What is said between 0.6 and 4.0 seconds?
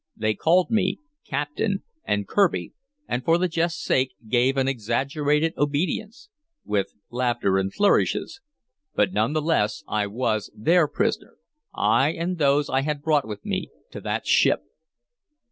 me "captain" and "Kirby," and for the jest's